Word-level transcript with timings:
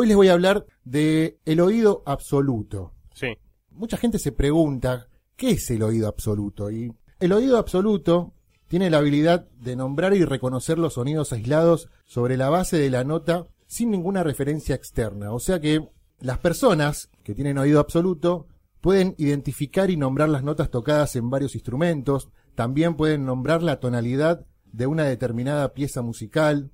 Hoy 0.00 0.06
les 0.06 0.14
voy 0.14 0.28
a 0.28 0.34
hablar 0.34 0.64
de 0.84 1.40
el 1.44 1.58
oído 1.58 2.04
absoluto. 2.06 2.92
Sí. 3.14 3.36
Mucha 3.72 3.96
gente 3.96 4.20
se 4.20 4.30
pregunta, 4.30 5.08
¿qué 5.34 5.50
es 5.50 5.68
el 5.72 5.82
oído 5.82 6.06
absoluto? 6.06 6.70
Y 6.70 6.94
el 7.18 7.32
oído 7.32 7.58
absoluto 7.58 8.32
tiene 8.68 8.90
la 8.90 8.98
habilidad 8.98 9.48
de 9.60 9.74
nombrar 9.74 10.14
y 10.14 10.24
reconocer 10.24 10.78
los 10.78 10.94
sonidos 10.94 11.32
aislados 11.32 11.88
sobre 12.04 12.36
la 12.36 12.48
base 12.48 12.76
de 12.76 12.90
la 12.90 13.02
nota 13.02 13.48
sin 13.66 13.90
ninguna 13.90 14.22
referencia 14.22 14.76
externa. 14.76 15.32
O 15.32 15.40
sea 15.40 15.58
que 15.58 15.88
las 16.20 16.38
personas 16.38 17.10
que 17.24 17.34
tienen 17.34 17.58
oído 17.58 17.80
absoluto 17.80 18.46
pueden 18.80 19.16
identificar 19.18 19.90
y 19.90 19.96
nombrar 19.96 20.28
las 20.28 20.44
notas 20.44 20.70
tocadas 20.70 21.16
en 21.16 21.28
varios 21.28 21.56
instrumentos, 21.56 22.28
también 22.54 22.94
pueden 22.94 23.24
nombrar 23.24 23.64
la 23.64 23.80
tonalidad 23.80 24.46
de 24.70 24.86
una 24.86 25.02
determinada 25.02 25.74
pieza 25.74 26.02
musical, 26.02 26.70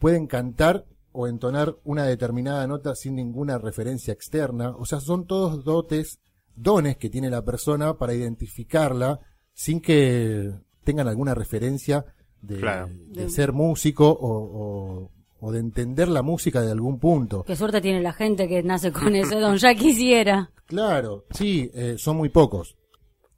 pueden 0.00 0.26
cantar 0.26 0.86
o 1.12 1.26
entonar 1.26 1.76
una 1.84 2.04
determinada 2.04 2.66
nota 2.66 2.94
sin 2.94 3.14
ninguna 3.16 3.58
referencia 3.58 4.12
externa. 4.12 4.70
O 4.76 4.84
sea, 4.84 5.00
son 5.00 5.26
todos 5.26 5.64
dotes, 5.64 6.20
dones 6.54 6.96
que 6.96 7.10
tiene 7.10 7.30
la 7.30 7.42
persona 7.44 7.94
para 7.98 8.14
identificarla 8.14 9.20
sin 9.54 9.80
que 9.80 10.52
tengan 10.84 11.08
alguna 11.08 11.34
referencia 11.34 12.04
de, 12.40 12.58
Claro. 12.60 12.88
de 12.90 13.28
ser 13.30 13.52
músico 13.52 14.08
o, 14.08 14.28
o- 14.30 15.10
o 15.40 15.52
de 15.52 15.60
entender 15.60 16.08
la 16.08 16.22
música 16.22 16.60
de 16.62 16.70
algún 16.72 16.98
punto. 16.98 17.44
Qué 17.44 17.54
suerte 17.56 17.80
tiene 17.80 18.00
la 18.02 18.12
gente 18.12 18.48
que 18.48 18.62
nace 18.62 18.90
con 18.92 19.14
eso, 19.14 19.38
don 19.40 19.56
ya 19.56 19.74
quisiera. 19.74 20.50
Claro, 20.66 21.24
sí, 21.30 21.70
eh, 21.74 21.94
son 21.98 22.16
muy 22.16 22.28
pocos. 22.28 22.76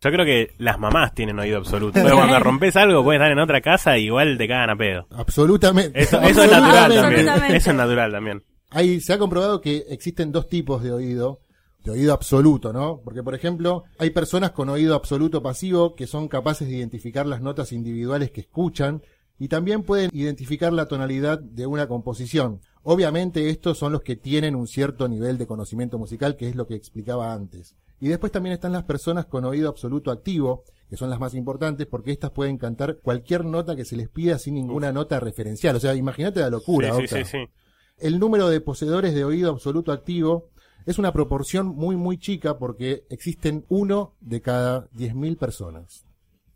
Yo 0.02 0.10
creo 0.10 0.24
que 0.24 0.54
las 0.56 0.78
mamás 0.78 1.14
tienen 1.14 1.38
oído 1.38 1.58
absoluto. 1.58 2.00
Pero 2.02 2.16
cuando 2.16 2.38
rompes 2.40 2.74
algo, 2.76 3.04
puedes 3.04 3.20
estar 3.20 3.32
en 3.32 3.38
otra 3.38 3.60
casa 3.60 3.98
y 3.98 4.06
igual 4.06 4.38
te 4.38 4.48
cagan 4.48 4.70
a 4.70 4.76
pedo. 4.76 5.06
Absolutamente. 5.10 6.00
Eso, 6.00 6.20
eso 6.22 6.44
es 6.44 6.50
natural 6.50 6.94
también. 6.94 7.28
Eso 7.54 7.70
es 7.70 7.76
natural 7.76 8.12
también. 8.12 8.42
Ahí 8.70 9.00
se 9.00 9.12
ha 9.12 9.18
comprobado 9.18 9.60
que 9.60 9.84
existen 9.90 10.32
dos 10.32 10.48
tipos 10.48 10.82
de 10.82 10.92
oído, 10.92 11.40
de 11.84 11.90
oído 11.90 12.14
absoluto, 12.14 12.72
¿no? 12.72 13.02
Porque, 13.04 13.22
por 13.22 13.34
ejemplo, 13.34 13.84
hay 13.98 14.08
personas 14.10 14.52
con 14.52 14.70
oído 14.70 14.94
absoluto 14.94 15.42
pasivo 15.42 15.94
que 15.94 16.06
son 16.06 16.28
capaces 16.28 16.66
de 16.66 16.76
identificar 16.76 17.26
las 17.26 17.42
notas 17.42 17.72
individuales 17.72 18.30
que 18.30 18.40
escuchan 18.40 19.02
y 19.38 19.48
también 19.48 19.82
pueden 19.82 20.10
identificar 20.14 20.72
la 20.72 20.86
tonalidad 20.86 21.40
de 21.40 21.66
una 21.66 21.88
composición. 21.88 22.60
Obviamente 22.82 23.50
estos 23.50 23.76
son 23.76 23.92
los 23.92 24.02
que 24.02 24.16
tienen 24.16 24.54
un 24.54 24.66
cierto 24.66 25.08
nivel 25.08 25.36
de 25.36 25.46
conocimiento 25.46 25.98
musical, 25.98 26.36
que 26.36 26.48
es 26.48 26.56
lo 26.56 26.66
que 26.66 26.74
explicaba 26.74 27.34
antes. 27.34 27.76
Y 28.00 28.08
después 28.08 28.32
también 28.32 28.54
están 28.54 28.72
las 28.72 28.84
personas 28.84 29.26
con 29.26 29.44
oído 29.44 29.68
absoluto 29.68 30.10
activo, 30.10 30.64
que 30.88 30.96
son 30.96 31.10
las 31.10 31.20
más 31.20 31.34
importantes 31.34 31.86
porque 31.86 32.12
estas 32.12 32.30
pueden 32.30 32.56
cantar 32.56 32.98
cualquier 33.02 33.44
nota 33.44 33.76
que 33.76 33.84
se 33.84 33.94
les 33.96 34.08
pida 34.08 34.38
sin 34.38 34.54
ninguna 34.54 34.90
nota 34.90 35.20
referencial. 35.20 35.76
O 35.76 35.80
sea, 35.80 35.94
imagínate 35.94 36.40
la 36.40 36.50
locura. 36.50 36.94
sí, 36.94 37.06
sí, 37.06 37.16
sí, 37.16 37.24
sí. 37.24 37.38
El 37.98 38.18
número 38.18 38.48
de 38.48 38.62
poseedores 38.62 39.14
de 39.14 39.24
oído 39.24 39.50
absoluto 39.50 39.92
activo 39.92 40.48
es 40.86 40.98
una 40.98 41.12
proporción 41.12 41.66
muy 41.66 41.96
muy 41.96 42.16
chica 42.16 42.56
porque 42.58 43.04
existen 43.10 43.66
uno 43.68 44.14
de 44.20 44.40
cada 44.40 44.88
10.000 44.92 45.36
personas. 45.36 46.06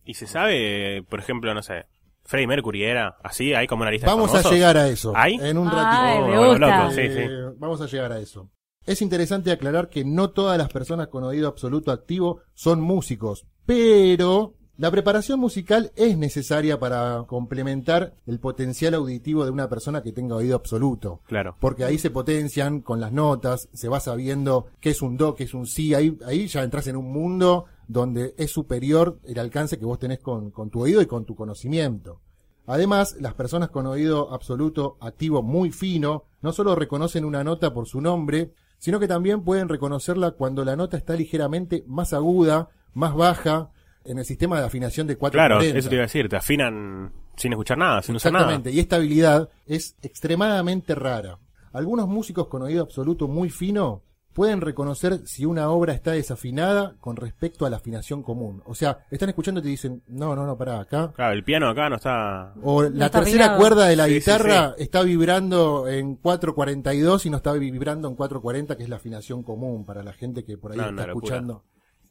Y 0.07 0.15
se 0.15 0.27
sabe, 0.27 1.03
por 1.11 1.19
ejemplo, 1.21 1.53
no 1.53 1.63
sé, 1.63 1.85
Freddie 2.25 2.47
Mercury 2.47 2.85
era 2.85 3.17
así, 3.23 3.53
hay 3.53 3.67
como 3.67 3.83
una 3.83 3.91
lista 3.91 4.07
Vamos 4.07 4.33
de 4.33 4.39
a 4.39 4.51
llegar 4.51 4.77
a 4.79 4.89
eso 4.89 5.13
¿Hay? 5.15 5.35
en 5.35 5.59
un 5.59 5.69
Ay, 5.69 5.75
ratito. 5.75 6.27
me 6.29 6.49
gusta. 6.49 6.79
loco, 6.79 6.91
sí, 6.93 7.03
sí. 7.09 7.19
Eh, 7.21 7.51
Vamos 7.59 7.81
a 7.83 7.87
llegar 7.87 8.13
a 8.13 8.19
eso. 8.19 8.51
Es 8.87 9.01
interesante 9.01 9.51
aclarar 9.51 9.89
que 9.89 10.05
no 10.05 10.31
todas 10.31 10.59
las 10.59 10.69
personas 10.69 11.09
con 11.09 11.25
oído 11.25 11.49
absoluto 11.49 11.91
activo 11.91 12.41
son 12.55 12.81
músicos, 12.81 13.47
pero 13.65 14.55
la 14.77 14.91
preparación 14.91 15.39
musical 15.39 15.93
es 15.95 16.19
necesaria 16.19 16.81
para 16.81 17.25
complementar 17.29 18.15
el 18.27 18.41
potencial 18.41 18.95
auditivo 18.95 19.45
de 19.45 19.53
una 19.53 19.69
persona 19.69 20.03
que 20.03 20.11
tenga 20.13 20.35
oído 20.35 20.57
absoluto. 20.57 21.21
Claro. 21.27 21.57
Porque 21.61 21.85
ahí 21.85 21.97
se 21.97 22.11
potencian 22.11 22.81
con 22.81 23.01
las 23.01 23.13
notas, 23.13 23.69
se 23.73 23.89
va 23.89 24.01
sabiendo 24.01 24.67
qué 24.81 24.91
es 24.91 25.01
un 25.01 25.17
do, 25.17 25.37
qué 25.37 25.45
es 25.45 25.55
un 25.55 25.67
si, 25.67 25.95
ahí, 25.95 26.19
ahí 26.27 26.49
ya 26.49 26.65
entras 26.65 26.89
en 26.89 26.97
un 26.97 27.13
mundo 27.13 27.67
donde 27.87 28.35
es 28.37 28.51
superior 28.51 29.21
el 29.25 29.39
alcance 29.39 29.79
que 29.79 29.85
vos 29.85 29.99
tenés 29.99 30.19
con, 30.19 30.51
con 30.51 30.71
tu 30.71 30.81
oído 30.83 31.01
y 31.01 31.07
con 31.07 31.25
tu 31.25 31.37
conocimiento. 31.37 32.21
Además, 32.67 33.17
las 33.21 33.35
personas 33.35 33.71
con 33.71 33.87
oído 33.87 34.33
absoluto 34.33 34.97
activo 35.01 35.43
muy 35.43 35.71
fino 35.71 36.25
no 36.41 36.53
solo 36.53 36.75
reconocen 36.75 37.25
una 37.25 37.45
nota 37.45 37.75
por 37.75 37.87
su 37.87 38.01
nombre, 38.01 38.53
sino 38.79 39.01
que 39.01 39.09
también 39.09 39.43
pueden 39.43 39.69
reconocerla 39.69 40.33
cuando 40.33 40.65
la 40.65 40.77
nota 40.77 40.97
está 40.97 41.15
ligeramente 41.15 41.85
más 41.87 42.13
aguda, 42.13 42.71
más 42.93 43.15
baja, 43.15 43.71
en 44.05 44.19
el 44.19 44.25
sistema 44.25 44.61
de 44.61 44.67
afinación 44.67 45.07
de 45.07 45.17
440. 45.17 45.65
Claro, 45.65 45.79
eso 45.79 45.89
te 45.89 45.95
iba 45.95 46.03
a 46.03 46.07
decir, 46.07 46.29
te 46.29 46.37
afinan 46.37 47.13
sin 47.37 47.53
escuchar 47.53 47.79
nada, 47.79 48.03
sin 48.03 48.15
usar 48.17 48.33
nada. 48.33 48.45
Exactamente, 48.45 48.73
y 48.73 48.81
esta 48.81 48.97
habilidad 48.97 49.49
es 49.67 49.97
extremadamente 50.03 50.95
rara. 50.95 51.39
Algunos 51.73 52.07
músicos 52.07 52.47
con 52.47 52.63
oído 52.63 52.83
absoluto 52.83 53.27
muy 53.27 53.51
fino 53.51 54.03
pueden 54.35 54.61
reconocer 54.61 55.21
si 55.27 55.47
una 55.47 55.71
obra 55.71 55.95
está 55.95 56.13
desafinada 56.13 56.97
con 57.01 57.17
respecto 57.17 57.65
a 57.65 57.71
la 57.71 57.77
afinación 57.77 58.23
común. 58.23 58.63
O 58.67 58.75
sea, 58.75 58.99
están 59.11 59.29
escuchando 59.31 59.61
y 59.61 59.63
te 59.63 59.69
dicen, 59.71 60.03
no, 60.09 60.35
no, 60.37 60.45
no, 60.45 60.59
pará, 60.59 60.81
acá. 60.81 61.13
Claro, 61.15 61.33
el 61.33 61.45
piano 61.45 61.69
acá 61.69 61.89
no 61.89 61.97
está... 61.97 62.53
O 62.63 62.83
la 62.83 63.07
está 63.07 63.21
tercera 63.21 63.45
afinado. 63.45 63.61
cuerda 63.61 63.87
de 63.87 63.97
la 63.97 64.05
Sí, 64.07 64.11
sí, 64.11 64.17
guitarra 64.19 64.75
está 64.77 65.03
vibrando 65.03 65.89
en 65.89 66.17
442 66.17 67.27
y 67.27 67.31
no 67.31 67.37
está 67.39 67.53
vibrando 67.53 68.09
en 68.09 68.17
440, 68.17 68.77
que 68.77 68.83
es 68.83 68.89
la 68.89 68.97
afinación 68.97 69.43
común 69.43 69.87
para 69.87 70.03
la 70.03 70.13
gente 70.13 70.45
que 70.45 70.59
por 70.59 70.73
ahí 70.73 70.79
No, 70.79 70.89
está 70.91 71.05
escuchando. 71.05 71.65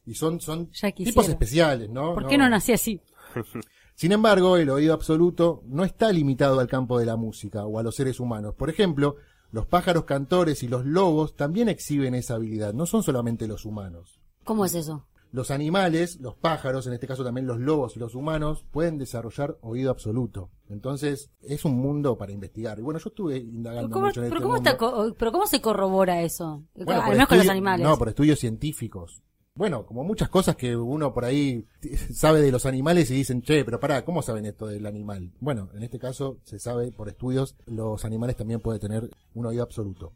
Y 0.06 0.14
son, 0.14 0.40
son 0.40 0.70
tipos 0.96 1.28
especiales, 1.28 1.90
¿no? 1.90 2.14
¿Por 2.14 2.26
qué 2.26 2.36
no 2.38 2.48
nací 2.48 2.72
así? 2.72 3.00
Sin 3.94 4.10
embargo, 4.12 4.56
el 4.56 4.70
oído 4.70 4.92
absoluto 4.92 5.62
no 5.66 5.84
está 5.84 6.10
limitado 6.10 6.58
al 6.58 6.66
campo 6.68 6.98
de 6.98 7.06
la 7.06 7.16
música 7.16 7.64
o 7.64 7.78
a 7.78 7.82
los 7.82 7.94
seres 7.94 8.18
humanos. 8.18 8.54
Por 8.54 8.68
ejemplo, 8.68 9.16
los 9.54 9.66
pájaros 9.66 10.04
cantores 10.04 10.64
y 10.64 10.68
los 10.68 10.84
lobos 10.84 11.36
también 11.36 11.68
exhiben 11.68 12.14
esa 12.16 12.34
habilidad, 12.34 12.74
no 12.74 12.86
son 12.86 13.04
solamente 13.04 13.46
los 13.46 13.64
humanos. 13.64 14.20
¿Cómo 14.42 14.64
es 14.64 14.74
eso? 14.74 15.06
Los 15.30 15.52
animales, 15.52 16.20
los 16.20 16.34
pájaros, 16.36 16.86
en 16.88 16.92
este 16.92 17.06
caso 17.06 17.22
también 17.24 17.46
los 17.46 17.58
lobos 17.60 17.94
y 17.96 18.00
los 18.00 18.14
humanos, 18.16 18.64
pueden 18.72 18.98
desarrollar 18.98 19.56
oído 19.62 19.90
absoluto. 19.92 20.50
Entonces, 20.68 21.30
es 21.40 21.64
un 21.64 21.76
mundo 21.76 22.16
para 22.18 22.32
investigar. 22.32 22.78
Y 22.80 22.82
bueno, 22.82 22.98
yo 22.98 23.08
estuve 23.10 23.40
¿Pero 23.40 23.52
indagando 23.52 23.90
cómo, 23.90 24.06
mucho 24.06 24.20
en 24.22 24.28
pero 24.28 24.36
este 24.38 24.42
cómo 24.42 24.54
mundo. 24.56 24.70
está 24.70 25.14
pero 25.18 25.32
cómo 25.32 25.46
se 25.46 25.60
corrobora 25.60 26.22
eso? 26.22 26.64
Bueno, 26.74 26.92
Al 26.92 27.00
por 27.02 27.12
menos 27.14 27.28
con 27.28 27.36
los 27.38 27.44
estudio- 27.44 27.50
animales. 27.52 27.86
No, 27.86 27.96
por 27.96 28.08
estudios 28.08 28.38
científicos. 28.40 29.22
Bueno, 29.56 29.86
como 29.86 30.02
muchas 30.02 30.28
cosas 30.28 30.56
que 30.56 30.76
uno 30.76 31.14
por 31.14 31.24
ahí 31.24 31.64
sabe 32.12 32.40
de 32.40 32.50
los 32.50 32.66
animales 32.66 33.08
y 33.12 33.14
dicen, 33.14 33.40
che, 33.40 33.64
pero 33.64 33.78
pará, 33.78 34.04
¿cómo 34.04 34.20
saben 34.20 34.46
esto 34.46 34.66
del 34.66 34.84
animal? 34.84 35.30
Bueno, 35.38 35.68
en 35.74 35.84
este 35.84 36.00
caso 36.00 36.38
se 36.42 36.58
sabe 36.58 36.90
por 36.90 37.08
estudios, 37.08 37.54
los 37.66 38.04
animales 38.04 38.34
también 38.34 38.58
pueden 38.58 38.80
tener 38.80 39.08
un 39.32 39.46
oído 39.46 39.62
absoluto. 39.62 40.12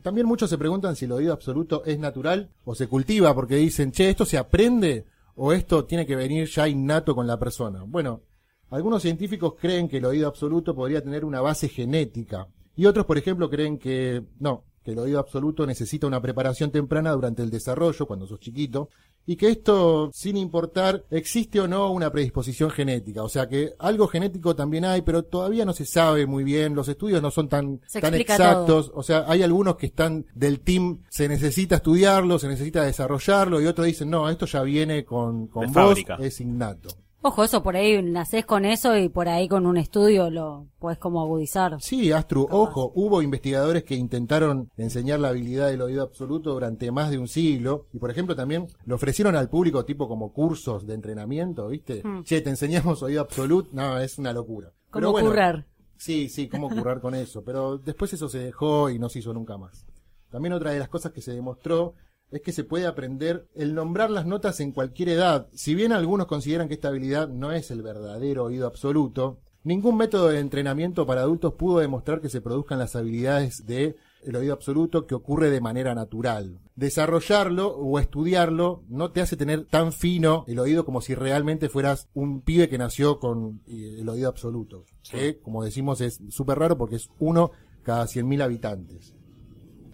También 0.00 0.26
muchos 0.26 0.48
se 0.48 0.56
preguntan 0.56 0.96
si 0.96 1.04
el 1.04 1.12
oído 1.12 1.34
absoluto 1.34 1.84
es 1.84 1.98
natural 1.98 2.54
o 2.64 2.74
se 2.74 2.88
cultiva, 2.88 3.34
porque 3.34 3.56
dicen, 3.56 3.92
che, 3.92 4.08
¿esto 4.08 4.24
se 4.24 4.38
aprende 4.38 5.04
o 5.34 5.52
esto 5.52 5.84
tiene 5.84 6.06
que 6.06 6.16
venir 6.16 6.48
ya 6.48 6.66
innato 6.66 7.14
con 7.14 7.26
la 7.26 7.38
persona? 7.38 7.84
Bueno, 7.86 8.22
algunos 8.70 9.02
científicos 9.02 9.56
creen 9.60 9.90
que 9.90 9.98
el 9.98 10.06
oído 10.06 10.26
absoluto 10.26 10.74
podría 10.74 11.02
tener 11.02 11.26
una 11.26 11.42
base 11.42 11.68
genética 11.68 12.48
y 12.76 12.86
otros, 12.86 13.04
por 13.04 13.18
ejemplo, 13.18 13.50
creen 13.50 13.78
que 13.78 14.24
no, 14.38 14.64
que 14.90 14.94
el 14.94 14.98
oído 14.98 15.20
absoluto 15.20 15.66
necesita 15.66 16.06
una 16.06 16.20
preparación 16.20 16.70
temprana 16.70 17.12
durante 17.12 17.42
el 17.42 17.50
desarrollo, 17.50 18.06
cuando 18.06 18.26
sos 18.26 18.40
chiquito, 18.40 18.88
y 19.24 19.36
que 19.36 19.48
esto, 19.48 20.10
sin 20.12 20.36
importar, 20.36 21.04
existe 21.10 21.60
o 21.60 21.68
no 21.68 21.90
una 21.92 22.10
predisposición 22.10 22.70
genética. 22.70 23.22
O 23.22 23.28
sea 23.28 23.48
que 23.48 23.74
algo 23.78 24.08
genético 24.08 24.56
también 24.56 24.84
hay, 24.84 25.02
pero 25.02 25.22
todavía 25.22 25.64
no 25.64 25.72
se 25.72 25.84
sabe 25.84 26.26
muy 26.26 26.42
bien, 26.42 26.74
los 26.74 26.88
estudios 26.88 27.22
no 27.22 27.30
son 27.30 27.48
tan, 27.48 27.80
tan 28.00 28.14
exactos. 28.14 28.90
O 28.94 29.02
sea, 29.02 29.24
hay 29.28 29.42
algunos 29.42 29.76
que 29.76 29.86
están 29.86 30.26
del 30.34 30.60
team, 30.60 31.02
se 31.08 31.28
necesita 31.28 31.76
estudiarlo, 31.76 32.38
se 32.38 32.48
necesita 32.48 32.82
desarrollarlo, 32.82 33.60
y 33.60 33.66
otros 33.66 33.86
dicen, 33.86 34.10
no, 34.10 34.28
esto 34.28 34.46
ya 34.46 34.62
viene 34.62 35.04
con, 35.04 35.46
con 35.46 35.66
vos, 35.66 35.74
fábrica. 35.74 36.16
es 36.20 36.40
innato. 36.40 36.88
Ojo, 37.22 37.44
eso 37.44 37.62
por 37.62 37.76
ahí 37.76 38.02
nacés 38.02 38.46
con 38.46 38.64
eso 38.64 38.96
y 38.96 39.10
por 39.10 39.28
ahí 39.28 39.46
con 39.46 39.66
un 39.66 39.76
estudio 39.76 40.30
lo 40.30 40.68
puedes 40.78 40.98
como 40.98 41.20
agudizar. 41.20 41.76
Sí, 41.80 42.12
Astru, 42.12 42.48
ojo, 42.50 42.92
hubo 42.94 43.20
investigadores 43.20 43.84
que 43.84 43.94
intentaron 43.94 44.70
enseñar 44.78 45.20
la 45.20 45.28
habilidad 45.28 45.68
del 45.68 45.82
oído 45.82 46.02
absoluto 46.02 46.54
durante 46.54 46.90
más 46.90 47.10
de 47.10 47.18
un 47.18 47.28
siglo 47.28 47.88
y 47.92 47.98
por 47.98 48.10
ejemplo 48.10 48.34
también 48.34 48.68
le 48.86 48.94
ofrecieron 48.94 49.36
al 49.36 49.50
público 49.50 49.84
tipo 49.84 50.08
como 50.08 50.32
cursos 50.32 50.86
de 50.86 50.94
entrenamiento, 50.94 51.68
¿viste? 51.68 52.00
Hmm. 52.02 52.22
Che, 52.22 52.40
te 52.40 52.48
enseñamos 52.48 53.02
oído 53.02 53.20
absoluto, 53.20 53.68
no, 53.72 53.98
es 53.98 54.18
una 54.18 54.32
locura. 54.32 54.72
Como 54.90 55.12
bueno, 55.12 55.28
currar. 55.28 55.66
Sí, 55.98 56.30
sí, 56.30 56.48
cómo 56.48 56.70
currar 56.70 57.02
con 57.02 57.14
eso, 57.14 57.44
pero 57.44 57.76
después 57.76 58.10
eso 58.14 58.30
se 58.30 58.38
dejó 58.38 58.88
y 58.88 58.98
no 58.98 59.10
se 59.10 59.18
hizo 59.18 59.34
nunca 59.34 59.58
más. 59.58 59.84
También 60.30 60.54
otra 60.54 60.70
de 60.70 60.78
las 60.78 60.88
cosas 60.88 61.12
que 61.12 61.20
se 61.20 61.32
demostró 61.32 61.94
es 62.30 62.42
que 62.42 62.52
se 62.52 62.64
puede 62.64 62.86
aprender 62.86 63.48
el 63.54 63.74
nombrar 63.74 64.10
las 64.10 64.26
notas 64.26 64.60
en 64.60 64.72
cualquier 64.72 65.10
edad. 65.10 65.48
Si 65.52 65.74
bien 65.74 65.92
algunos 65.92 66.26
consideran 66.26 66.68
que 66.68 66.74
esta 66.74 66.88
habilidad 66.88 67.28
no 67.28 67.52
es 67.52 67.70
el 67.70 67.82
verdadero 67.82 68.44
oído 68.44 68.66
absoluto, 68.66 69.40
ningún 69.64 69.96
método 69.96 70.28
de 70.28 70.40
entrenamiento 70.40 71.06
para 71.06 71.22
adultos 71.22 71.54
pudo 71.54 71.80
demostrar 71.80 72.20
que 72.20 72.28
se 72.28 72.40
produzcan 72.40 72.78
las 72.78 72.96
habilidades 72.96 73.66
de 73.66 73.96
el 74.22 74.36
oído 74.36 74.52
absoluto 74.52 75.06
que 75.06 75.14
ocurre 75.14 75.50
de 75.50 75.60
manera 75.60 75.94
natural. 75.94 76.60
Desarrollarlo 76.76 77.68
o 77.68 77.98
estudiarlo 77.98 78.84
no 78.88 79.12
te 79.12 79.20
hace 79.20 79.36
tener 79.36 79.64
tan 79.64 79.92
fino 79.92 80.44
el 80.46 80.58
oído 80.58 80.84
como 80.84 81.00
si 81.00 81.14
realmente 81.14 81.68
fueras 81.68 82.08
un 82.14 82.42
pibe 82.42 82.68
que 82.68 82.78
nació 82.78 83.18
con 83.18 83.62
eh, 83.66 83.96
el 84.00 84.08
oído 84.08 84.28
absoluto. 84.28 84.84
Que, 85.10 85.38
como 85.40 85.64
decimos, 85.64 86.00
es 86.00 86.20
súper 86.28 86.58
raro 86.58 86.76
porque 86.76 86.96
es 86.96 87.08
uno 87.18 87.50
cada 87.82 88.04
100.000 88.04 88.42
habitantes. 88.42 89.14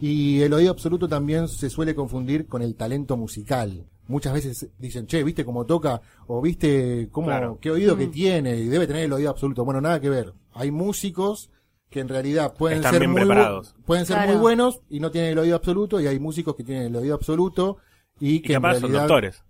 Y 0.01 0.43
el 0.43 0.53
oído 0.53 0.71
absoluto 0.71 1.09
también 1.09 1.49
se 1.49 1.71
suele 1.71 1.95
confundir 1.95 2.47
con 2.47 2.63
el 2.63 2.75
talento 2.75 3.17
musical. 3.17 3.87
Muchas 4.09 4.35
veces 4.35 4.69
dicen, 4.79 5.07
che, 5.07 5.25
¿viste 5.25 5.45
cómo 5.45 5.65
toca? 5.67 6.01
O 6.27 6.41
¿viste 6.41 7.09
cómo, 7.11 7.27
Claro. 7.29 7.59
qué 7.61 7.71
oído 7.71 7.97
que 7.97 8.07
tiene? 8.07 8.57
Y 8.57 8.67
debe 8.69 8.87
tener 8.87 9.05
el 9.05 9.13
oído 9.13 9.31
absoluto. 9.31 9.65
Bueno, 9.65 9.81
nada 9.81 10.01
que 10.01 10.09
ver. 10.11 10.33
Hay 10.53 10.71
músicos 10.71 11.51
que 11.91 12.01
en 12.01 12.09
realidad 12.09 12.55
pueden 12.57 12.79
Están 12.79 12.93
ser 12.93 13.01
bien 13.01 13.11
muy 13.13 13.65
pueden 13.85 14.07
ser 14.07 14.17
Claro. 14.17 14.33
muy 14.33 14.41
buenos 14.41 14.81
y 14.91 15.01
no 15.01 15.11
tienen 15.11 15.31
el 15.33 15.39
oído 15.39 15.57
absoluto 15.57 16.01
y 16.01 16.07
hay 16.07 16.19
músicos 16.21 16.55
que 16.55 16.63
tienen 16.65 16.85
el 16.87 16.97
oído 16.97 17.15
absoluto 17.15 17.79
y 18.21 18.37
Y 18.37 18.41
que 18.43 18.53
en 18.55 18.61
capaz 18.63 18.75
son 18.75 18.83
realidad 18.83 19.01
doctores. 19.03 19.43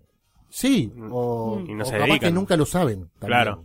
Sí, 0.49 0.93
o, 1.11 1.61
Y 1.67 1.75
no 1.75 1.83
o 1.83 1.87
se 1.87 1.93
capaz 1.93 2.07
dedican. 2.07 2.29
que 2.31 2.33
nunca 2.35 2.57
lo 2.57 2.65
saben. 2.67 3.01
También. 3.19 3.27
Claro. 3.27 3.65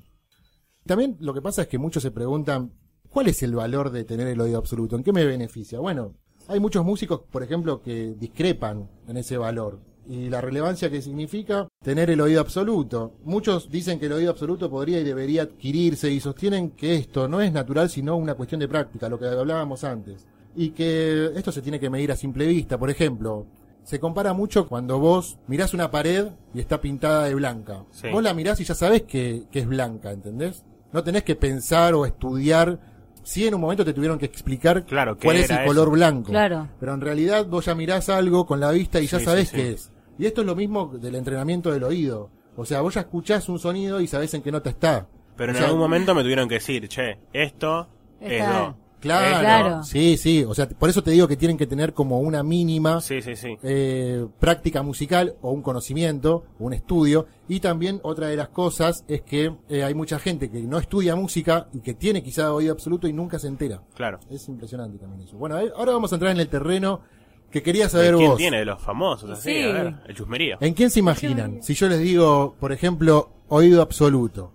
También 0.85 1.15
lo 1.19 1.33
que 1.33 1.41
pasa 1.41 1.61
es 1.63 1.67
que 1.67 1.77
muchos 1.77 2.01
se 2.03 2.11
preguntan, 2.11 2.73
¿cuál 3.09 3.27
es 3.27 3.43
el 3.43 3.55
valor 3.55 3.91
de 3.91 4.03
tener 4.03 4.27
el 4.27 4.41
oído 4.41 4.57
absoluto? 4.57 4.95
¿En 4.95 5.03
qué 5.03 5.13
me 5.13 5.25
beneficia? 5.25 5.79
Bueno, 5.79 6.15
hay 6.51 6.59
muchos 6.59 6.85
músicos, 6.85 7.21
por 7.31 7.43
ejemplo, 7.43 7.81
que 7.81 8.13
discrepan 8.19 8.89
en 9.07 9.17
ese 9.17 9.37
valor. 9.37 9.79
Y 10.07 10.29
la 10.29 10.41
relevancia 10.41 10.89
que 10.89 11.01
significa 11.01 11.67
tener 11.81 12.09
el 12.09 12.19
oído 12.19 12.41
absoluto. 12.41 13.13
Muchos 13.23 13.69
dicen 13.69 13.99
que 13.99 14.07
el 14.07 14.13
oído 14.13 14.31
absoluto 14.31 14.69
podría 14.69 14.99
y 14.99 15.03
debería 15.03 15.43
adquirirse 15.43 16.11
y 16.11 16.19
sostienen 16.19 16.71
que 16.71 16.95
esto 16.95 17.27
no 17.27 17.39
es 17.39 17.53
natural 17.53 17.89
sino 17.89 18.17
una 18.17 18.33
cuestión 18.33 18.59
de 18.59 18.67
práctica, 18.67 19.07
lo 19.07 19.19
que 19.19 19.27
hablábamos 19.27 19.83
antes. 19.83 20.27
Y 20.55 20.71
que 20.71 21.31
esto 21.35 21.51
se 21.51 21.61
tiene 21.61 21.79
que 21.79 21.89
medir 21.89 22.11
a 22.11 22.17
simple 22.17 22.45
vista. 22.45 22.77
Por 22.77 22.89
ejemplo, 22.89 23.45
se 23.83 23.99
compara 23.99 24.33
mucho 24.33 24.67
cuando 24.67 24.99
vos 24.99 25.37
mirás 25.47 25.73
una 25.73 25.91
pared 25.91 26.27
y 26.53 26.59
está 26.59 26.81
pintada 26.81 27.25
de 27.25 27.35
blanca. 27.35 27.85
Sí. 27.91 28.09
Vos 28.11 28.23
la 28.23 28.33
mirás 28.33 28.59
y 28.59 28.65
ya 28.65 28.75
sabés 28.75 29.03
que, 29.03 29.43
que 29.49 29.59
es 29.59 29.67
blanca, 29.67 30.11
¿entendés? 30.11 30.65
No 30.91 31.03
tenés 31.03 31.23
que 31.23 31.35
pensar 31.35 31.93
o 31.93 32.05
estudiar. 32.05 32.90
Sí, 33.23 33.45
en 33.47 33.53
un 33.55 33.61
momento 33.61 33.85
te 33.85 33.93
tuvieron 33.93 34.17
que 34.17 34.25
explicar 34.25 34.83
Claro, 34.85 35.17
¿qué 35.17 35.25
cuál 35.25 35.37
es 35.37 35.49
el 35.49 35.65
color 35.65 35.91
blanco. 35.91 36.31
Claro. 36.31 36.67
Pero 36.79 36.93
en 36.93 37.01
realidad 37.01 37.45
vos 37.45 37.65
ya 37.65 37.75
mirás 37.75 38.09
algo 38.09 38.45
con 38.45 38.59
la 38.59 38.71
vista 38.71 38.99
y 38.99 39.07
ya 39.07 39.19
Sí, 39.19 39.25
sabés 39.25 39.49
sí, 39.49 39.55
sí. 39.55 39.61
qué 39.61 39.69
es. 39.73 39.91
Y 40.17 40.25
esto 40.25 40.41
es 40.41 40.47
lo 40.47 40.55
mismo 40.55 40.87
del 40.99 41.15
entrenamiento 41.15 41.71
del 41.71 41.83
oído. 41.83 42.29
O 42.55 42.65
sea, 42.65 42.81
vos 42.81 42.93
ya 42.95 43.01
escuchás 43.01 43.47
un 43.49 43.59
sonido 43.59 44.01
y 44.01 44.07
sabés 44.07 44.33
en 44.33 44.41
qué 44.41 44.51
nota 44.51 44.69
está. 44.69 45.07
Pero 45.37 45.51
O 45.51 45.55
en 45.55 45.57
sea, 45.59 45.67
algún 45.67 45.81
momento 45.81 46.13
me 46.13 46.21
tuvieron 46.21 46.47
que 46.49 46.55
decir, 46.55 46.87
che, 46.87 47.17
esto 47.33 47.87
es 48.19 48.45
do. 48.47 48.75
Claro, 49.01 49.39
Claro. 49.39 49.83
sí, 49.83 50.15
sí. 50.15 50.45
O 50.47 50.53
sea, 50.53 50.69
por 50.69 50.89
eso 50.89 51.03
te 51.03 51.11
digo 51.11 51.27
que 51.27 51.35
tienen 51.35 51.57
que 51.57 51.67
tener 51.67 51.93
como 51.93 52.19
una 52.19 52.43
mínima 52.43 53.01
Sí, 53.01 53.21
sí, 53.21 53.35
sí. 53.35 53.57
eh, 53.63 54.25
práctica 54.39 54.81
musical 54.83 55.35
o 55.41 55.51
un 55.51 55.61
conocimiento, 55.61 56.45
un 56.59 56.73
estudio. 56.73 57.25
Y 57.49 57.59
también 57.59 57.99
otra 58.03 58.27
de 58.27 58.37
las 58.37 58.49
cosas 58.49 59.03
es 59.07 59.21
que 59.23 59.53
eh, 59.69 59.83
hay 59.83 59.93
mucha 59.93 60.19
gente 60.19 60.49
que 60.49 60.61
no 60.61 60.77
estudia 60.77 61.15
música 61.15 61.67
y 61.73 61.79
que 61.81 61.93
tiene 61.95 62.23
quizá 62.23 62.53
oído 62.53 62.71
absoluto 62.71 63.07
y 63.07 63.13
nunca 63.13 63.39
se 63.39 63.47
entera. 63.47 63.81
Claro. 63.95 64.19
Es 64.29 64.47
impresionante 64.47 64.97
también 64.99 65.27
eso. 65.27 65.35
Bueno, 65.37 65.59
eh, 65.59 65.71
ahora 65.75 65.91
vamos 65.93 66.11
a 66.13 66.15
entrar 66.15 66.31
en 66.31 66.39
el 66.39 66.47
terreno 66.47 67.01
que 67.49 67.61
quería 67.61 67.89
saber 67.89 68.15
¿Quién 68.15 68.29
vos. 68.29 68.37
tiene 68.37 68.59
de 68.59 68.65
los 68.65 68.81
famosos? 68.81 69.29
Así, 69.31 69.51
Sí. 69.51 69.61
a 69.63 69.73
ver, 69.73 69.93
el 70.07 70.15
chusmerío. 70.15 70.57
¿En 70.61 70.73
quién 70.73 70.89
se 70.89 70.99
imaginan? 70.99 71.61
Si 71.61 71.73
yo 71.73 71.89
les 71.89 71.99
digo, 71.99 72.55
por 72.59 72.71
ejemplo, 72.71 73.29
oído 73.49 73.81
absoluto. 73.81 74.53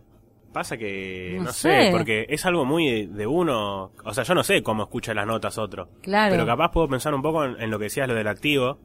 Pasa 0.56 0.78
que, 0.78 1.34
No 1.36 1.44
no, 1.44 1.52
sé. 1.52 1.68
sé, 1.68 1.88
porque 1.92 2.24
es 2.30 2.46
algo 2.46 2.64
muy 2.64 3.04
de, 3.04 3.26
uno. 3.26 3.92
O 4.02 4.14
sea, 4.14 4.24
yo 4.24 4.34
no 4.34 4.42
sé 4.42 4.62
cómo 4.62 4.84
escucha 4.84 5.12
las 5.12 5.26
notas 5.26 5.58
otro. 5.58 5.90
Claro. 6.00 6.32
Pero 6.32 6.46
capaz 6.46 6.70
puedo 6.72 6.88
pensar 6.88 7.12
un 7.14 7.20
poco 7.20 7.44
en, 7.44 7.60
en 7.60 7.70
lo 7.70 7.78
que 7.78 7.84
decías, 7.84 8.08
lo 8.08 8.14
del 8.14 8.26
activo. 8.26 8.78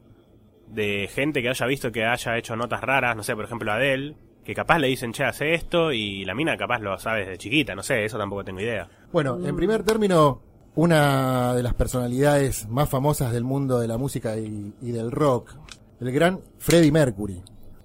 De 0.66 1.08
gente 1.10 1.40
que 1.40 1.48
haya 1.48 1.64
visto 1.64 1.90
que 1.90 2.04
haya 2.04 2.36
hecho 2.36 2.56
notas 2.56 2.82
raras, 2.82 3.16
no 3.16 3.22
sé, 3.22 3.34
por 3.34 3.46
ejemplo, 3.46 3.72
Adele. 3.72 4.16
Que 4.44 4.54
capaz 4.54 4.80
le 4.80 4.88
dicen, 4.88 5.14
che, 5.14 5.24
hace 5.24 5.54
esto. 5.54 5.92
Y 5.92 6.26
la 6.26 6.34
mina 6.34 6.58
capaz 6.58 6.80
lo 6.80 6.98
sabe 6.98 7.20
desde 7.20 7.38
chiquita, 7.38 7.74
no 7.74 7.82
sé, 7.82 8.04
eso 8.04 8.18
tampoco 8.18 8.44
tengo 8.44 8.60
idea. 8.60 8.86
Bueno, 9.10 9.38
en 9.42 9.56
primer 9.56 9.82
término, 9.82 10.42
una 10.74 11.54
de 11.54 11.62
las 11.62 11.72
personalidades 11.72 12.68
más 12.68 12.90
famosas 12.90 13.32
del 13.32 13.44
mundo 13.44 13.80
de 13.80 13.88
la 13.88 13.96
música 13.96 14.36
y, 14.36 14.74
y 14.82 14.90
del 14.90 15.10
rock, 15.10 15.54
el 16.02 16.12
gran 16.12 16.38
Freddie 16.58 16.92
Mercury. 16.92 17.42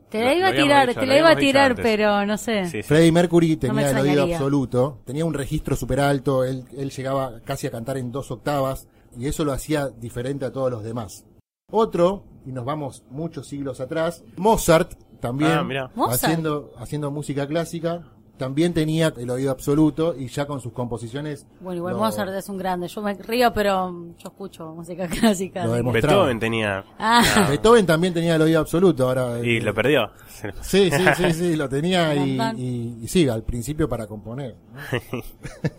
Te 0.10 0.24
la 0.24 0.34
iba 0.34 0.48
a 0.48 0.54
tirar, 0.54 0.88
dicho, 0.88 1.00
te 1.02 1.06
la 1.06 1.18
iba 1.18 1.30
a 1.32 1.36
tirar, 1.36 1.72
antes. 1.72 1.84
pero 1.84 2.26
no 2.26 2.38
sé. 2.38 2.66
Sí, 2.66 2.72
sí. 2.72 2.84
Freddie 2.84 3.12
Mercury 3.12 3.50
me 3.50 3.56
tenía 3.58 3.90
el 3.90 3.98
oído 3.98 4.24
absoluto, 4.24 5.00
tenía 5.06 5.26
un 5.26 5.34
registro 5.34 5.76
súper 5.76 6.00
alto, 6.00 6.44
él, 6.46 6.64
él 6.78 6.92
llegaba 6.92 7.42
casi 7.44 7.68
a 7.68 7.72
cantar 7.72 7.98
en 7.98 8.12
dos 8.12 8.32
octavas 8.32 8.88
y 9.18 9.28
eso 9.28 9.44
lo 9.44 9.52
hacía 9.52 9.90
diferente 9.90 10.46
a 10.46 10.52
todos 10.52 10.72
los 10.72 10.84
demás. 10.84 11.26
Otro, 11.70 12.24
y 12.46 12.52
nos 12.54 12.64
vamos 12.64 13.04
muchos 13.10 13.48
siglos 13.48 13.82
atrás, 13.82 14.24
Mozart 14.38 14.94
también, 15.20 15.52
Ah, 15.52 15.90
haciendo, 16.10 16.72
haciendo 16.78 17.12
música 17.12 17.46
clásica, 17.48 18.04
también 18.38 18.74
tenía 18.74 19.14
el 19.18 19.30
oído 19.30 19.52
absoluto 19.52 20.16
y 20.18 20.28
ya 20.28 20.46
con 20.46 20.62
sus 20.62 20.72
composiciones 20.72 21.46
Bueno, 21.60 21.78
igual 21.78 21.94
lo- 21.96 22.00
Mozart 22.00 22.32
es 22.34 22.48
un 22.50 22.58
grande. 22.58 22.88
Yo 22.88 23.02
me 23.02 23.14
río, 23.16 23.52
pero 23.54 23.92
yo 24.18 24.28
escucho 24.30 24.74
música 24.74 25.08
clásica. 25.10 25.66
Lo. 25.66 25.92
Beethoven 25.92 26.40
tenía. 26.40 26.86
Ah. 27.00 27.48
Beethoven 27.50 27.86
también 27.86 28.14
tenía 28.14 28.36
el 28.36 28.42
oído 28.42 28.60
absoluto, 28.60 29.08
ahora 29.08 29.40
Y 29.46 29.58
eh, 29.58 29.62
lo 29.62 29.74
perdió. 29.74 30.10
Sí, 30.62 30.90
sí, 30.92 31.04
sí, 31.16 31.34
sí, 31.34 31.56
lo 31.56 31.68
tenía 31.68 32.14
y, 32.16 32.40
y- 32.58 33.00
y 33.04 33.08
sí, 33.08 33.28
al 33.28 33.44
principio 33.44 33.90
para 33.90 34.06
componer. 34.08 34.56
¿no? 34.74 35.00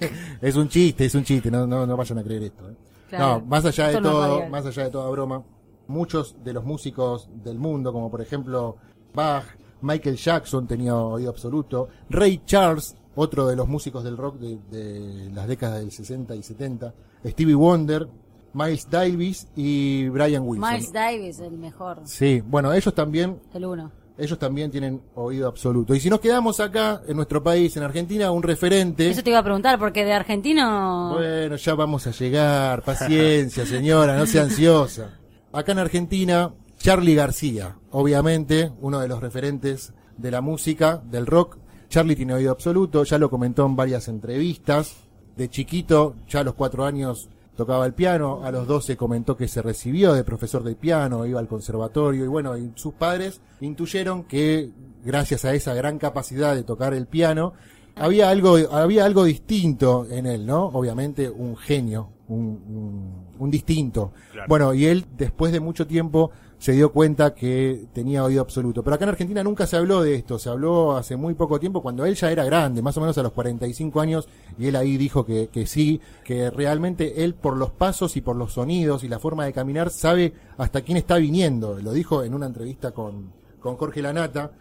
es 0.40 0.56
un 0.56 0.68
chiste, 0.68 1.04
es 1.04 1.14
un 1.14 1.24
chiste, 1.24 1.50
no, 1.50 1.66
no, 1.66 1.86
no 1.86 1.96
vayan 1.96 2.18
a 2.18 2.22
creer 2.22 2.42
esto. 2.44 2.68
¿eh? 2.70 2.74
Claro, 3.08 3.38
no, 3.40 3.46
más 3.46 3.64
allá 3.64 3.88
de 3.88 4.00
todo, 4.00 4.46
más 4.48 4.66
allá 4.66 4.84
de 4.84 4.90
toda 4.90 5.08
broma, 5.10 5.42
muchos 5.86 6.36
de 6.44 6.52
los 6.52 6.64
músicos 6.64 7.28
del 7.42 7.58
mundo, 7.58 7.92
como 7.92 8.10
por 8.10 8.20
ejemplo 8.20 8.76
Bach, 9.14 9.44
Michael 9.82 10.16
Jackson 10.16 10.66
tenía 10.66 10.94
oído 10.96 11.30
absoluto, 11.30 11.88
Ray 12.10 12.42
Charles, 12.44 12.96
otro 13.14 13.46
de 13.46 13.56
los 13.56 13.68
músicos 13.68 14.04
del 14.04 14.16
rock 14.16 14.36
de, 14.38 14.58
de 14.70 15.30
las 15.32 15.46
décadas 15.48 15.80
del 15.80 15.90
60 15.92 16.34
y 16.36 16.42
70, 16.42 16.94
Stevie 17.26 17.54
Wonder, 17.54 18.08
Miles 18.54 18.88
Davis 18.90 19.46
y 19.56 20.08
Brian 20.08 20.42
Wilson. 20.46 20.70
Miles 20.70 20.92
Davis, 20.92 21.38
el 21.40 21.58
mejor. 21.58 22.00
Sí, 22.04 22.42
bueno, 22.46 22.72
ellos 22.72 22.94
también 22.94 23.38
El 23.52 23.64
uno. 23.66 23.90
ellos 24.16 24.38
también 24.38 24.70
tienen 24.70 25.00
oído 25.14 25.46
absoluto. 25.48 25.94
Y 25.94 26.00
si 26.00 26.08
nos 26.10 26.18
quedamos 26.20 26.58
acá, 26.60 27.02
en 27.06 27.16
nuestro 27.16 27.42
país, 27.42 27.76
en 27.76 27.82
Argentina, 27.82 28.30
un 28.30 28.42
referente. 28.42 29.10
Eso 29.10 29.22
te 29.22 29.30
iba 29.30 29.38
a 29.40 29.44
preguntar, 29.44 29.78
porque 29.78 30.04
de 30.04 30.12
argentino. 30.12 31.12
Bueno, 31.14 31.56
ya 31.56 31.74
vamos 31.74 32.06
a 32.06 32.10
llegar. 32.10 32.82
Paciencia, 32.82 33.66
señora, 33.66 34.16
no 34.16 34.26
sea 34.26 34.42
ansiosa. 34.44 35.18
Acá 35.52 35.72
en 35.72 35.78
Argentina, 35.78 36.52
Charlie 36.78 37.14
García, 37.14 37.76
obviamente, 37.90 38.72
uno 38.80 39.00
de 39.00 39.08
los 39.08 39.20
referentes 39.20 39.92
de 40.16 40.30
la 40.30 40.40
música, 40.40 41.02
del 41.10 41.26
rock. 41.26 41.58
Charlie 41.88 42.16
tiene 42.16 42.34
oído 42.34 42.52
absoluto, 42.52 43.04
ya 43.04 43.18
lo 43.18 43.30
comentó 43.30 43.64
en 43.66 43.76
varias 43.76 44.08
entrevistas. 44.08 44.96
De 45.36 45.48
chiquito, 45.48 46.16
ya 46.28 46.40
a 46.40 46.44
los 46.44 46.54
cuatro 46.54 46.84
años 46.84 47.28
tocaba 47.56 47.86
el 47.86 47.94
piano, 47.94 48.44
a 48.44 48.50
los 48.52 48.66
12 48.68 48.96
comentó 48.96 49.36
que 49.36 49.48
se 49.48 49.62
recibió 49.62 50.12
de 50.12 50.22
profesor 50.24 50.62
de 50.62 50.76
piano, 50.76 51.26
iba 51.26 51.40
al 51.40 51.48
conservatorio 51.48 52.24
y 52.24 52.28
bueno, 52.28 52.56
y 52.56 52.70
sus 52.76 52.94
padres 52.94 53.40
intuyeron 53.60 54.24
que 54.24 54.70
gracias 55.04 55.44
a 55.44 55.54
esa 55.54 55.74
gran 55.74 55.98
capacidad 55.98 56.54
de 56.54 56.62
tocar 56.62 56.94
el 56.94 57.06
piano, 57.06 57.54
había 57.96 58.30
algo, 58.30 58.56
había 58.70 59.04
algo 59.04 59.24
distinto 59.24 60.06
en 60.08 60.26
él, 60.26 60.46
¿no? 60.46 60.66
Obviamente 60.66 61.28
un 61.30 61.56
genio, 61.56 62.10
un, 62.28 62.38
un- 62.68 63.28
un 63.40 63.50
distinto. 63.50 64.12
Claro. 64.32 64.46
Bueno, 64.48 64.74
y 64.74 64.86
él 64.86 65.06
después 65.16 65.52
de 65.52 65.58
mucho 65.60 65.86
tiempo 65.86 66.30
se 66.58 66.72
dio 66.72 66.90
cuenta 66.92 67.34
que 67.34 67.86
tenía 67.92 68.24
oído 68.24 68.40
absoluto. 68.40 68.82
Pero 68.82 68.96
acá 68.96 69.04
en 69.04 69.10
Argentina 69.10 69.44
nunca 69.44 69.66
se 69.66 69.76
habló 69.76 70.02
de 70.02 70.14
esto, 70.16 70.38
se 70.38 70.48
habló 70.50 70.96
hace 70.96 71.16
muy 71.16 71.34
poco 71.34 71.60
tiempo 71.60 71.82
cuando 71.82 72.04
él 72.04 72.14
ya 72.16 72.30
era 72.32 72.44
grande, 72.44 72.82
más 72.82 72.96
o 72.96 73.00
menos 73.00 73.16
a 73.18 73.22
los 73.22 73.32
45 73.32 74.00
años, 74.00 74.28
y 74.58 74.66
él 74.66 74.76
ahí 74.76 74.96
dijo 74.96 75.24
que, 75.24 75.48
que 75.48 75.66
sí, 75.66 76.00
que 76.24 76.50
realmente 76.50 77.22
él 77.24 77.34
por 77.34 77.56
los 77.56 77.70
pasos 77.70 78.16
y 78.16 78.20
por 78.20 78.34
los 78.36 78.54
sonidos 78.54 79.04
y 79.04 79.08
la 79.08 79.18
forma 79.20 79.44
de 79.44 79.52
caminar 79.52 79.90
sabe 79.90 80.32
hasta 80.56 80.80
quién 80.82 80.96
está 80.96 81.16
viniendo. 81.16 81.78
Lo 81.80 81.92
dijo 81.92 82.24
en 82.24 82.34
una 82.34 82.46
entrevista 82.46 82.90
con, 82.92 83.32
con 83.60 83.76
Jorge 83.76 84.02
Lanata. 84.02 84.52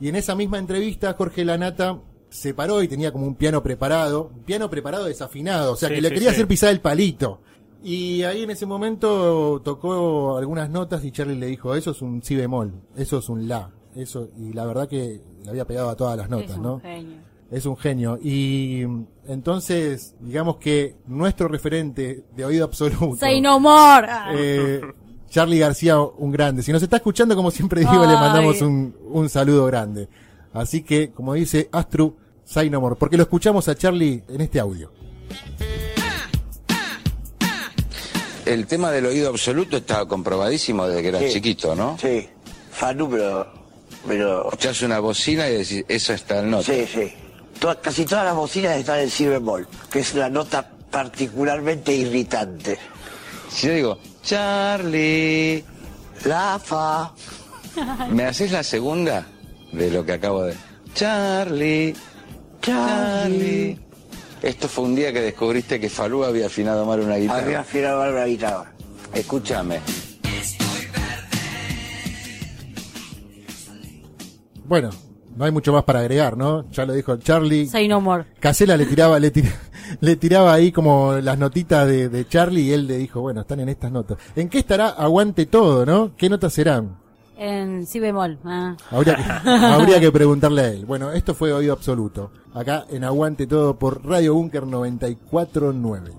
Y 0.00 0.08
en 0.08 0.16
esa 0.16 0.34
misma 0.34 0.58
entrevista 0.58 1.14
Jorge 1.14 1.44
Lanata 1.44 1.98
se 2.30 2.54
paró 2.54 2.80
y 2.82 2.88
tenía 2.88 3.10
como 3.12 3.26
un 3.26 3.34
piano 3.34 3.60
preparado, 3.62 4.30
un 4.34 4.44
piano 4.44 4.70
preparado 4.70 5.04
desafinado, 5.06 5.72
o 5.72 5.76
sea 5.76 5.88
Sí, 5.88 5.96
que 5.96 6.00
le 6.00 6.08
sí, 6.08 6.14
quería 6.14 6.28
sí. 6.30 6.34
hacer 6.36 6.46
pisar 6.46 6.70
el 6.70 6.80
palito. 6.80 7.40
Y 7.82 8.22
ahí 8.24 8.42
en 8.42 8.50
ese 8.50 8.66
momento 8.66 9.60
tocó 9.64 10.36
algunas 10.36 10.68
notas 10.68 11.04
y 11.04 11.12
Charlie 11.12 11.36
le 11.36 11.46
dijo, 11.46 11.74
eso 11.74 11.92
es 11.92 12.02
un 12.02 12.22
si 12.22 12.36
bemol, 12.36 12.72
eso 12.96 13.18
es 13.18 13.28
un 13.28 13.48
la, 13.48 13.70
eso, 13.94 14.28
y 14.36 14.52
la 14.52 14.66
verdad 14.66 14.86
que 14.88 15.20
le 15.42 15.50
había 15.50 15.66
pegado 15.66 15.88
a 15.88 15.96
todas 15.96 16.16
las 16.16 16.28
notas, 16.28 16.50
es 16.50 16.56
un 16.56 16.62
¿no? 16.62 16.80
genio. 16.80 17.16
Es 17.50 17.66
un 17.66 17.76
genio. 17.76 18.18
Y 18.22 18.82
entonces, 19.26 20.14
digamos 20.20 20.58
que 20.58 20.96
nuestro 21.06 21.48
referente 21.48 22.24
de 22.36 22.44
oído 22.44 22.64
absoluto. 22.64 23.16
Say 23.16 23.40
no 23.40 23.58
more. 23.58 24.06
Eh, 24.34 24.80
Charlie 25.28 25.58
García, 25.58 26.00
un 26.00 26.30
grande. 26.30 26.62
Si 26.62 26.72
nos 26.72 26.82
está 26.82 26.96
escuchando, 26.96 27.34
como 27.34 27.50
siempre 27.50 27.80
digo, 27.80 28.06
le 28.06 28.14
mandamos 28.14 28.60
un, 28.62 28.94
un 29.08 29.28
saludo 29.28 29.66
grande. 29.66 30.08
Así 30.52 30.82
que, 30.82 31.10
como 31.10 31.34
dice 31.34 31.68
Astru, 31.72 32.16
say 32.44 32.70
no 32.70 32.80
more. 32.80 32.96
Porque 32.96 33.16
lo 33.16 33.24
escuchamos 33.24 33.68
a 33.68 33.74
Charlie 33.74 34.22
en 34.28 34.40
este 34.40 34.60
audio. 34.60 34.92
El 38.46 38.66
tema 38.66 38.90
del 38.90 39.06
oído 39.06 39.28
absoluto 39.30 39.76
está 39.78 40.04
comprobadísimo 40.06 40.86
desde 40.88 41.02
que 41.02 41.08
eras 41.08 41.22
Sí. 41.24 41.32
chiquito, 41.34 41.74
¿no? 41.74 41.96
Sí, 42.00 42.28
Fanu, 42.72 43.08
pero. 43.10 43.52
pero 44.06 44.44
Escuchás 44.44 44.82
una 44.82 44.98
bocina 45.00 45.48
y 45.48 45.52
decís, 45.58 45.84
esa 45.88 46.14
está 46.14 46.40
el 46.40 46.50
nota. 46.50 46.64
sí, 46.72 46.86
sí. 46.92 47.12
Todas- 47.58 47.76
casi 47.82 48.04
todas 48.06 48.24
las 48.24 48.34
bocinas 48.34 48.76
están 48.78 49.00
en 49.00 49.10
si 49.10 49.26
bemol, 49.26 49.68
que 49.90 50.00
es 50.00 50.14
una 50.14 50.30
nota 50.30 50.66
particularmente 50.90 51.92
irritante. 51.92 52.78
Si 53.50 53.66
yo 53.66 53.72
digo, 53.74 53.98
Charlie, 54.22 55.62
La 56.24 56.58
fa. 56.62 57.12
¿me 58.10 58.24
haces 58.24 58.50
la 58.52 58.62
segunda 58.62 59.26
de 59.72 59.90
lo 59.90 60.04
que 60.04 60.12
acabo 60.12 60.42
de... 60.44 60.54
Charlie, 60.94 61.94
Charlie. 62.62 63.78
Esto 64.42 64.68
fue 64.68 64.84
un 64.84 64.94
día 64.94 65.12
que 65.12 65.20
descubriste 65.20 65.78
que 65.78 65.88
Falú 65.90 66.24
había 66.24 66.46
afinado 66.46 66.86
mal 66.86 67.00
una 67.00 67.16
guitarra. 67.16 67.42
Había 67.42 67.60
afinado 67.60 67.98
mal 67.98 68.14
la 68.14 68.26
guitarra. 68.26 68.72
Escúchame. 69.12 69.80
Bueno, 74.64 74.90
no 75.36 75.44
hay 75.44 75.50
mucho 75.50 75.72
más 75.72 75.84
para 75.84 76.00
agregar, 76.00 76.36
¿no? 76.36 76.70
Ya 76.70 76.86
lo 76.86 76.92
dijo 76.92 77.16
Charlie. 77.16 77.66
Say 77.66 77.88
no 77.88 78.00
more. 78.00 78.24
Casela 78.38 78.76
le 78.76 78.86
tiraba, 78.86 79.18
le, 79.18 79.30
tira- 79.32 79.52
le 80.00 80.16
tiraba 80.16 80.54
ahí 80.54 80.70
como 80.72 81.14
las 81.14 81.36
notitas 81.38 81.86
de, 81.88 82.08
de 82.08 82.28
Charlie 82.28 82.62
y 82.62 82.72
él 82.72 82.86
le 82.86 82.96
dijo, 82.96 83.20
bueno, 83.20 83.40
están 83.42 83.60
en 83.60 83.68
estas 83.68 83.90
notas. 83.90 84.18
¿En 84.36 84.48
qué 84.48 84.60
estará 84.60 84.88
Aguante 84.90 85.46
Todo, 85.46 85.84
no? 85.84 86.12
¿Qué 86.16 86.28
notas 86.28 86.52
serán? 86.52 86.99
En 87.42 87.86
si 87.86 87.98
bemol. 88.00 88.38
ah. 88.44 88.76
Habría 88.90 89.16
que, 89.16 89.22
habría 89.50 89.98
que 89.98 90.12
preguntarle 90.12 90.60
a 90.60 90.68
él. 90.68 90.84
Bueno, 90.84 91.10
esto 91.10 91.34
fue 91.34 91.54
Oído 91.54 91.72
Absoluto. 91.72 92.30
Acá 92.52 92.84
en 92.90 93.02
Aguante 93.02 93.46
Todo 93.46 93.78
por 93.78 94.04
Radio 94.04 94.34
Bunker 94.34 94.66
949. 94.66 96.12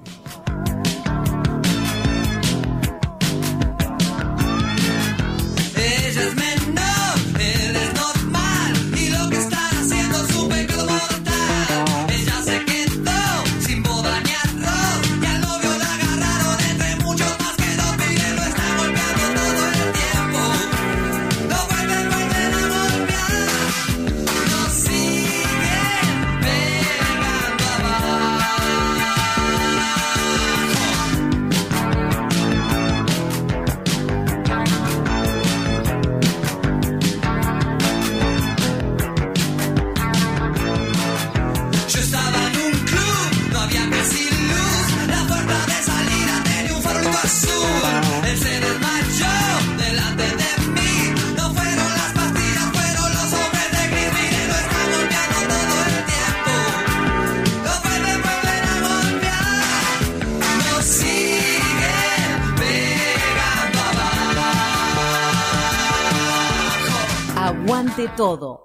Aguante 68.01 68.08
todo. 68.15 68.60